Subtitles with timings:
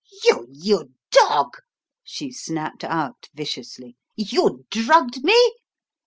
[0.25, 1.57] "You you dog!"
[2.03, 3.97] she snapped out viciously.
[4.15, 5.53] "You drugged me?"